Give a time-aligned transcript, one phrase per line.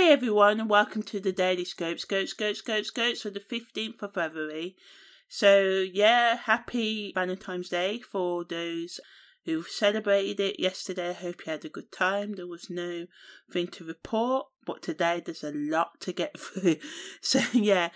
[0.00, 4.00] Hey everyone, and welcome to the Daily Scope, Scope, Scope, Scope, Scopes for the 15th
[4.00, 4.74] of February.
[5.28, 8.98] So, yeah, happy Valentine's Day for those
[9.44, 11.10] who celebrated it yesterday.
[11.10, 12.32] I hope you had a good time.
[12.32, 13.08] There was no
[13.52, 16.76] thing to report, but today there's a lot to get through.
[17.20, 17.90] So, yeah,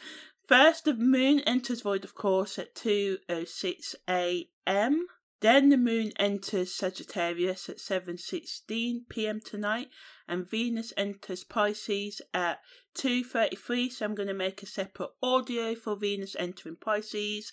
[0.46, 5.06] first the moon enters void, of course, at 2.06 a.m.
[5.44, 9.40] Then the moon enters Sagittarius at 7:16 p.m.
[9.42, 9.90] tonight
[10.26, 12.62] and Venus enters Pisces at
[12.96, 17.52] 2:33 so I'm going to make a separate audio for Venus entering Pisces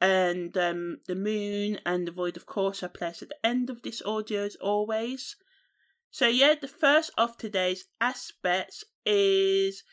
[0.00, 3.82] and um, the moon and the void of course are placed at the end of
[3.82, 5.36] this audio as always.
[6.10, 9.84] So yeah, the first of today's aspects is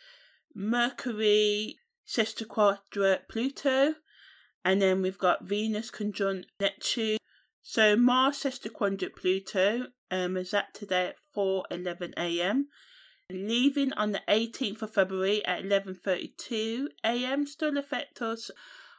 [0.56, 1.78] Mercury
[2.08, 3.94] sesquiquadrate Pluto
[4.66, 7.20] and then we've got Venus conjunct Neptune
[7.70, 12.70] so Mars sesquiquadrate Pluto um, is at today at 4:11 a.m.
[13.30, 17.46] Leaving on the 18th of February at 11:32 a.m.
[17.46, 18.52] Still affect us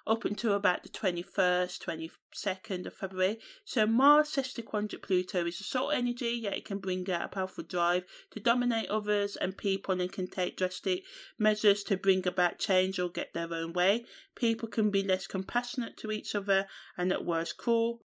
[0.07, 3.39] up until about the 21st, 22nd of February.
[3.65, 7.65] So Mars sesquiquadrate Pluto is a salt energy, yet it can bring out a powerful
[7.65, 11.05] drive to dominate others and people and can take drastic
[11.39, 14.05] measures to bring about change or get their own way.
[14.35, 16.67] People can be less compassionate to each other
[16.99, 18.03] and at worst cruel.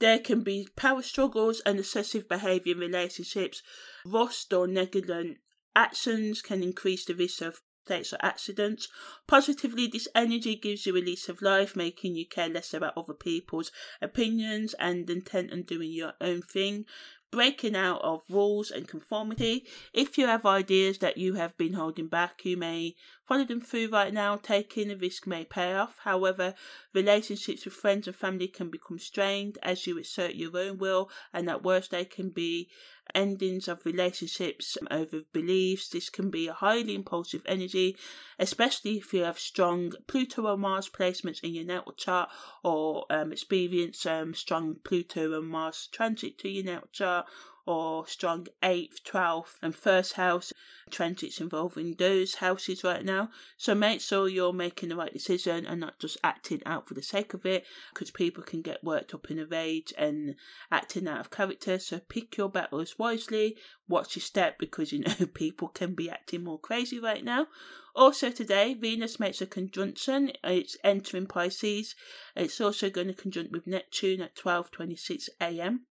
[0.00, 3.62] There can be power struggles and excessive behaviour in relationships.
[4.04, 5.38] Rust or negligent
[5.74, 8.88] actions can increase the risk of states or accidents.
[9.26, 13.14] Positively, this energy gives you a lease of life, making you care less about other
[13.14, 16.84] people's opinions and intent on doing your own thing
[17.30, 19.66] breaking out of rules and conformity.
[19.92, 22.94] If you have ideas that you have been holding back, you may
[23.28, 24.36] follow them through right now.
[24.36, 25.98] Taking a risk may pay off.
[26.02, 26.54] However,
[26.94, 31.48] relationships with friends and family can become strained as you assert your own will, and
[31.50, 32.70] at worst, they can be
[33.14, 35.88] endings of relationships over beliefs.
[35.88, 37.96] This can be a highly impulsive energy,
[38.38, 42.30] especially if you have strong Pluto or Mars placements in your natal chart
[42.62, 47.26] or um, experience um, strong Pluto and Mars transit to your natal chart
[47.68, 50.54] or strong 8th, 12th, and 1st house
[50.90, 53.28] transits involving those houses right now.
[53.58, 57.02] So make sure you're making the right decision and not just acting out for the
[57.02, 60.36] sake of it, because people can get worked up in a rage and
[60.72, 61.78] acting out of character.
[61.78, 66.44] So pick your battles wisely, watch your step, because you know people can be acting
[66.44, 67.48] more crazy right now.
[67.94, 70.32] Also today, Venus makes a conjunction.
[70.42, 71.94] It's entering Pisces.
[72.34, 75.84] It's also going to conjunct with Neptune at 12:26 a.m.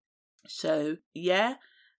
[0.48, 1.56] So, yeah,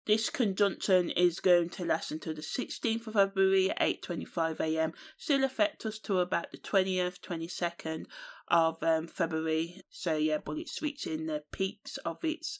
[0.08, 4.94] this conjunction is going to last until the 16th of February at 8.25am.
[5.18, 8.06] Still affect us to about the 20th, 22nd
[8.48, 9.82] of um, February.
[9.90, 12.60] So, yeah, but it's reaching the peaks of its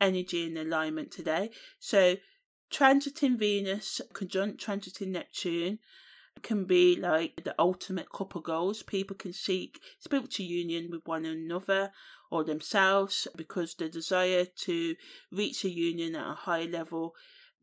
[0.00, 1.50] energy and alignment today.
[1.78, 2.16] So,
[2.72, 5.78] transiting Venus, conjunct transiting Neptune,
[6.46, 8.84] can be like the ultimate couple goals.
[8.84, 11.90] People can seek spiritual union with one another
[12.30, 14.94] or themselves because the desire to
[15.32, 17.16] reach a union at a high level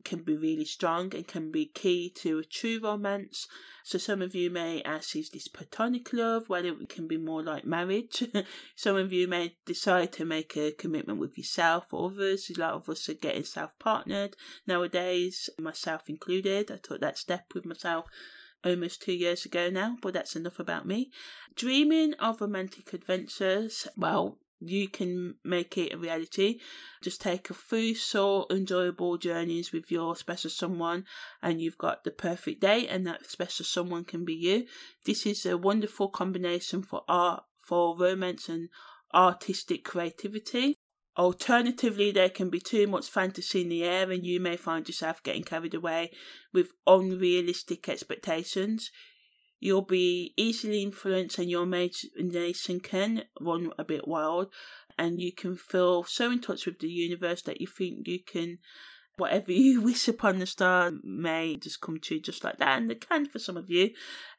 [0.04, 3.48] can be really strong and can be key to a true romance.
[3.84, 6.50] So some of you may ask, is this platonic love?
[6.50, 8.22] Whether it can be more like marriage.
[8.76, 12.50] some of you may decide to make a commitment with yourself or others.
[12.50, 16.70] A lot of us are getting self-partnered nowadays, myself included.
[16.70, 18.04] I took that step with myself
[18.64, 21.10] almost two years ago now, but that's enough about me.
[21.54, 26.60] Dreaming of romantic adventures, well, you can make it a reality.
[27.02, 31.04] Just take a few short, enjoyable journeys with your special someone,
[31.42, 34.66] and you've got the perfect day, and that special someone can be you.
[35.04, 38.68] This is a wonderful combination for art, for romance, and
[39.12, 40.76] artistic creativity.
[41.16, 45.22] Alternatively, there can be too much fantasy in the air, and you may find yourself
[45.22, 46.10] getting carried away
[46.52, 48.90] with unrealistic expectations.
[49.60, 54.52] You'll be easily influenced, and your imagination can run a bit wild,
[54.98, 58.58] and you can feel so in touch with the universe that you think you can
[59.16, 63.06] whatever you wish upon the star may just come true just like that, and it
[63.08, 63.90] can for some of you.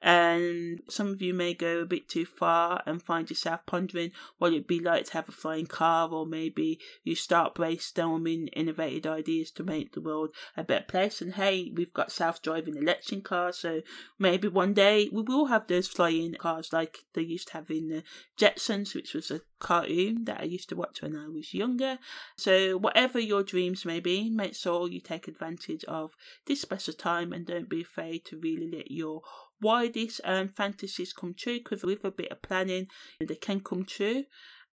[0.02, 4.54] And some of you may go a bit too far and find yourself pondering what
[4.54, 9.52] it'd be like to have a flying car, or maybe you start brainstorming innovative ideas
[9.52, 11.22] to make the world a better place.
[11.22, 13.82] And hey, we've got self driving electric cars, so
[14.20, 17.90] maybe one day we will have those flying cars like they used to have in
[17.90, 18.04] the
[18.38, 21.98] Jetsons, which was a cartoon that I used to watch when I was younger.
[22.36, 26.16] So, whatever your dreams may be, make sure you take advantage of
[26.48, 29.22] this special time and don't be afraid to really let your
[29.62, 32.88] widest um, fantasies come true because with a bit of planning,
[33.20, 34.24] they can come true.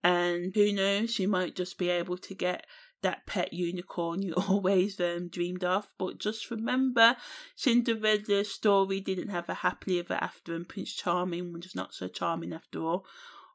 [0.02, 2.66] And who knows, you might just be able to get
[3.02, 5.88] that pet unicorn you always um, dreamed of.
[5.98, 7.16] But just remember,
[7.54, 12.52] Cinderella's story didn't have a happily ever after, and Prince Charming was not so charming
[12.52, 13.04] after all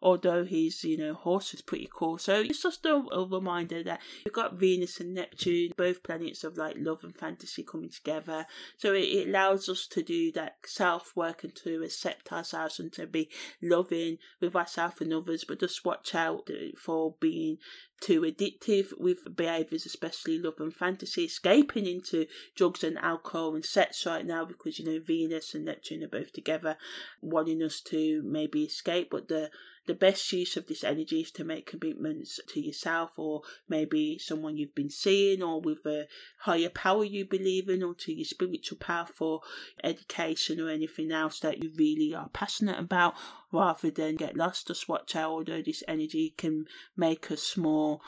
[0.02, 2.18] although his, you know, horse is pretty cool.
[2.18, 6.58] So it's just a, a reminder that you've got Venus and Neptune, both planets of
[6.58, 8.46] like love and fantasy coming together.
[8.78, 12.92] So it, it allows us to do that self work and to accept ourselves and
[12.94, 13.30] to be
[13.62, 17.58] loving with ourselves and others, but just watch out for being
[18.00, 24.06] too addictive with behaviours, especially love and fantasy, escaping into drugs and alcohol and sex
[24.06, 26.78] right now because you know Venus and Neptune are both together,
[27.22, 29.50] wanting us to maybe escape, but the
[29.88, 34.58] the best use of this energy is to make commitments to yourself or maybe someone
[34.58, 36.08] you've been seeing or with a
[36.40, 39.42] higher power you believe in or to your spiritual power for
[39.84, 43.16] education or anything else that you really are passionate about
[43.52, 44.68] rather than get lost.
[44.68, 48.02] Just watch out, although this energy can make us more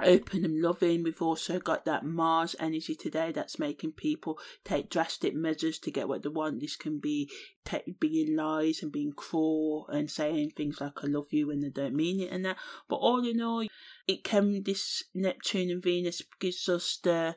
[0.00, 1.02] open and loving.
[1.02, 6.08] We've also got that Mars energy today that's making people take drastic measures to get
[6.08, 6.60] what they want.
[6.60, 7.30] This can be
[7.64, 11.70] te- being lies and being cruel and saying things like "I love you" when they
[11.70, 12.58] don't mean it and that.
[12.88, 13.66] But all in all,
[14.06, 17.36] it can this Neptune and Venus gives us the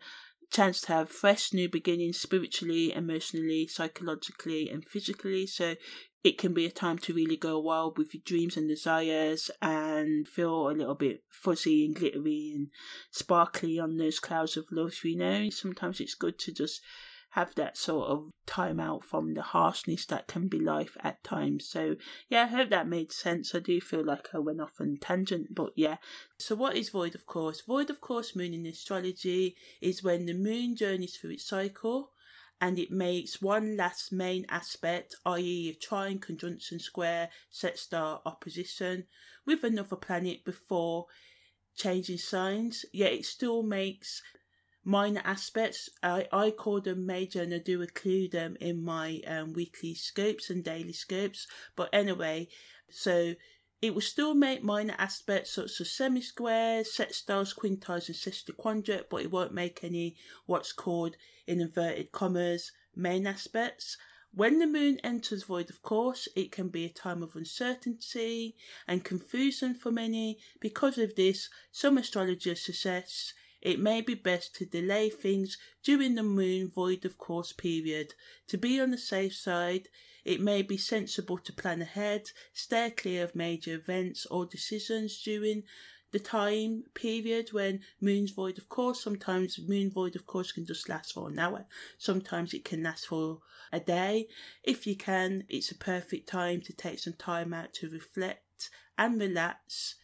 [0.51, 5.45] chance to have fresh new beginnings spiritually, emotionally, psychologically, and physically.
[5.45, 5.75] So
[6.23, 10.27] it can be a time to really go wild with your dreams and desires and
[10.27, 12.67] feel a little bit fuzzy and glittery and
[13.11, 15.49] sparkly on those clouds of love, you know.
[15.49, 16.81] Sometimes it's good to just
[17.37, 21.69] have that sort of time out from the harshness that can be life at times.
[21.69, 21.95] So,
[22.29, 23.53] yeah, I hope that made sense.
[23.53, 25.97] I do feel like I went off on tangent, but yeah.
[26.39, 27.61] So, what is void of course?
[27.61, 32.09] Void of course, moon in astrology is when the moon journeys through its cycle
[32.59, 39.05] and it makes one last main aspect, i.e., a trine, conjunction, square, sextile, opposition,
[39.45, 41.05] with another planet before
[41.75, 44.23] changing signs, yet it still makes
[44.87, 45.89] minor aspects.
[46.01, 50.49] I, I call them major and I do include them in my um, weekly scopes
[50.49, 51.45] and daily scopes.
[51.75, 52.47] But anyway,
[52.89, 53.33] so
[53.81, 59.23] it will still make minor aspects such as semi-squares, set sextiles, quintiles and sesquiquadrate, but
[59.23, 63.97] it won't make any what's called, in inverted commas, main aspects.
[64.33, 68.55] When the moon enters void, of course, it can be a time of uncertainty
[68.87, 70.37] and confusion for many.
[70.61, 73.33] Because of this, some astrologers suggest
[73.67, 78.13] it may be best to delay things during the moon void of course period.
[78.47, 79.89] To be on the safe side,
[80.23, 85.63] it may be sensible to plan ahead, steer clear of major events or decisions during
[86.11, 90.87] the time period when moon's void of course sometimes moon void of course can just
[90.87, 91.65] last for an hour
[91.97, 93.39] sometimes it can last for
[93.73, 94.25] a day
[94.63, 99.19] if you can it's a perfect time to take some time out to reflect and
[99.19, 99.95] relax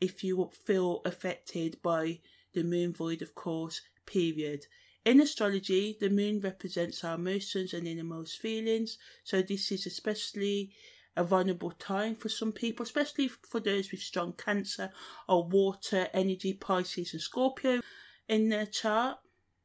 [0.00, 2.18] if you feel affected by
[2.54, 4.66] the moon void of course period
[5.04, 10.72] in astrology, the moon represents our emotions and innermost feelings, so this is especially
[11.14, 14.90] a vulnerable time for some people, especially for those with strong Cancer
[15.28, 17.82] or water energy, Pisces and Scorpio
[18.28, 19.18] in their chart.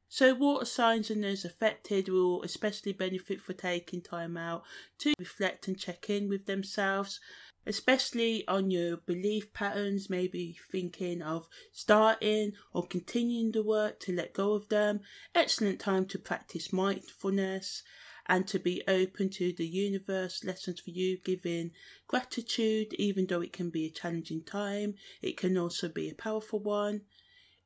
[0.09, 4.63] So, water signs and those affected will especially benefit for taking time out
[4.99, 7.21] to reflect and check in with themselves
[7.65, 14.33] especially on your belief patterns, maybe thinking of starting or continuing the work to let
[14.33, 15.01] go of them.
[15.35, 17.83] Excellent time to practice mindfulness
[18.27, 21.71] and to be open to the universe lessons for you, giving
[22.07, 26.59] gratitude, even though it can be a challenging time, it can also be a powerful
[26.59, 27.01] one.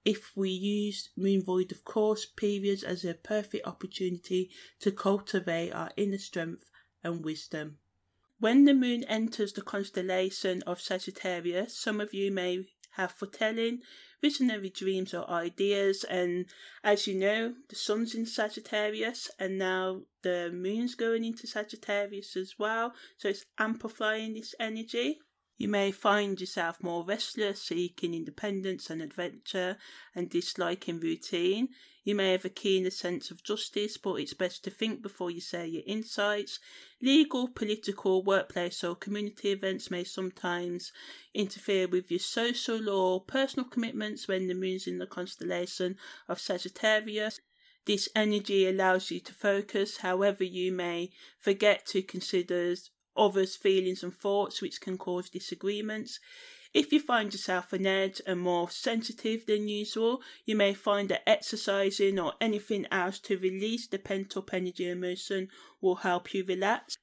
[0.05, 5.91] If we use moon void of course periods as a perfect opportunity to cultivate our
[5.95, 6.69] inner strength
[7.03, 7.77] and wisdom.
[8.43, 13.83] When the moon enters the constellation of Sagittarius, some of you may have foretelling,
[14.21, 16.03] visionary dreams or ideas.
[16.03, 16.47] And
[16.83, 22.55] as you know, the sun's in Sagittarius and now the moon's going into Sagittarius as
[22.59, 22.93] well.
[23.15, 25.19] So it's amplifying this energy.
[25.55, 29.77] You may find yourself more restless, seeking independence and adventure,
[30.15, 31.69] and disliking routine.
[32.03, 35.39] You may have a keener sense of justice, but it's best to think before you
[35.39, 36.59] say your insights.
[37.01, 40.91] Legal, political, workplace, or community events may sometimes
[41.33, 47.39] interfere with your social or personal commitments when the moon's in the constellation of Sagittarius.
[47.85, 52.75] This energy allows you to focus, however, you may forget to consider
[53.15, 56.19] others' feelings and thoughts, which can cause disagreements.
[56.73, 61.27] If you find yourself an edge and more sensitive than usual, you may find that
[61.29, 65.49] exercising or anything else to release the pent up energy emotion
[65.81, 66.97] will help you relax.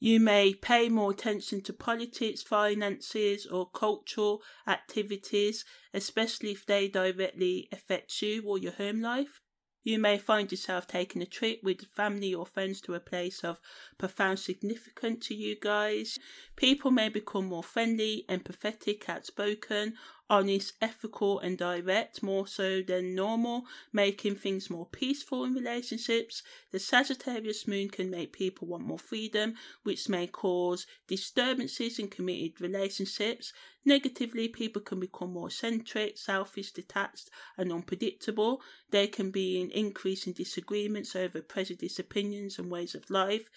[0.00, 7.68] You may pay more attention to politics, finances, or cultural activities, especially if they directly
[7.70, 9.40] affect you or your home life.
[9.84, 13.60] You may find yourself taking a trip with family or friends to a place of
[13.98, 16.18] profound significance to you guys.
[16.56, 19.94] People may become more friendly, empathetic, outspoken,
[20.30, 26.42] honest, ethical, and direct more so than normal, making things more peaceful in relationships.
[26.72, 32.60] The Sagittarius moon can make people want more freedom, which may cause disturbances in committed
[32.60, 33.52] relationships.
[33.84, 37.28] Negatively, people can become more eccentric, selfish, detached,
[37.58, 38.62] and unpredictable.
[38.90, 43.50] There can be an increase in disagreements over prejudiced opinions and ways of life.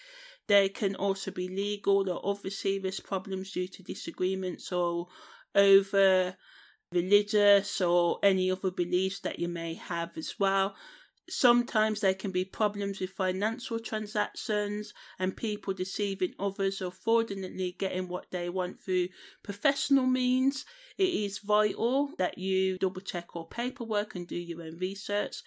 [0.48, 5.08] There can also be legal or other serious problems due to disagreements or
[5.56, 6.36] over
[6.91, 10.75] religious or any other beliefs that you may have as well.
[11.29, 18.08] Sometimes there can be problems with financial transactions and people deceiving others or fraudulently getting
[18.08, 19.10] what they want through
[19.44, 20.65] professional means.
[20.98, 25.44] It is vital that you double check all paperwork and do your own research.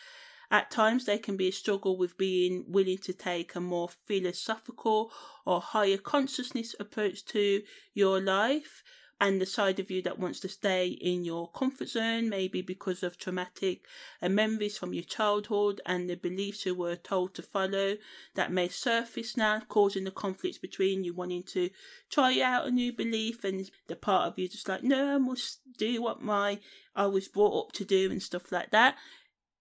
[0.50, 5.12] At times, there can be a struggle with being willing to take a more philosophical
[5.46, 7.62] or higher consciousness approach to
[7.94, 8.82] your life
[9.20, 13.02] and the side of you that wants to stay in your comfort zone, maybe because
[13.02, 13.84] of traumatic
[14.22, 17.96] uh, memories from your childhood and the beliefs you were told to follow
[18.34, 21.68] that may surface now, causing the conflicts between you wanting to
[22.10, 25.60] try out a new belief and the part of you just like, no, I must
[25.76, 26.58] do what my
[26.96, 28.96] I was brought up to do and stuff like that.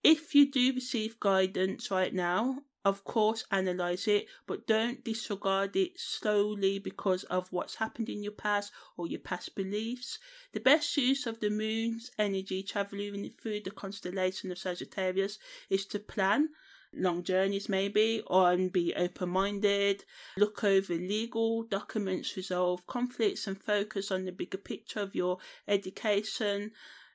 [0.03, 5.99] If you do receive guidance right now of course, analyze it, but don't disregard it
[5.99, 10.17] solely because of what's happened in your past or your past beliefs.
[10.53, 15.37] The best use of the moon's energy traveling through the constellation of Sagittarius
[15.69, 16.49] is to plan
[16.91, 20.03] long journeys maybe or and be open-minded
[20.37, 26.71] look over legal documents resolve conflicts and focus on the bigger picture of your education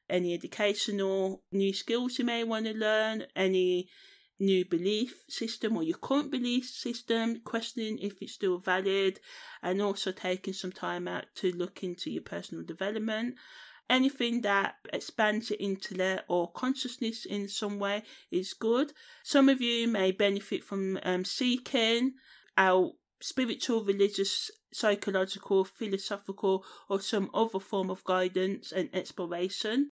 [0.08, 3.88] any educational new skills you may want to learn any
[4.44, 9.20] new belief system or your current belief system, questioning if it's still valid,
[9.62, 13.36] and also taking some time out to look into your personal development.
[13.90, 18.92] Anything that expands your intellect or consciousness in some way is good.
[19.22, 22.14] Some of you may benefit from um, seeking
[22.56, 29.90] out spiritual, religious, psychological, philosophical, or some other form of guidance and exploration.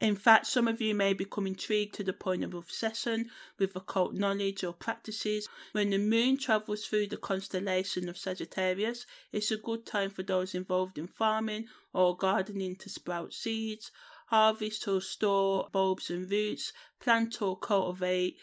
[0.00, 4.14] In fact, some of you may become intrigued to the point of obsession with occult
[4.14, 5.48] knowledge or practices.
[5.72, 10.54] When the moon travels through the constellation of Sagittarius, it's a good time for those
[10.54, 13.90] involved in farming or gardening to sprout seeds,
[14.28, 18.36] harvest or store bulbs and roots, plant or cultivate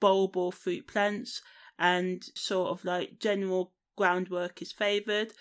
[0.00, 1.42] bulb or fruit plants,
[1.78, 5.34] and sort of like general groundwork is favoured.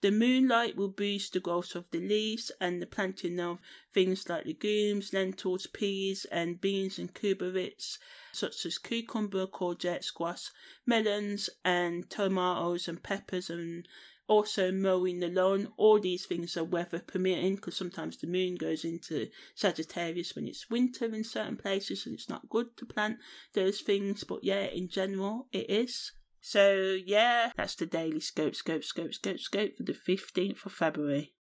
[0.00, 3.58] The moonlight will boost the growth of the leaves and the planting of
[3.92, 7.98] things like legumes, lentils, peas, and beans and cucurbits,
[8.30, 10.50] such as cucumber, courgette, squash,
[10.86, 13.88] melons, and tomatoes and peppers, and
[14.28, 15.72] also mowing the lawn.
[15.76, 20.70] All these things are weather permitting because sometimes the moon goes into Sagittarius when it's
[20.70, 23.18] winter in certain places and it's not good to plant
[23.52, 24.22] those things.
[24.22, 26.12] But yeah, in general, it is.
[26.40, 31.34] So, yeah, that's the daily scope, scope, scope, scope, scope for the 15th of February.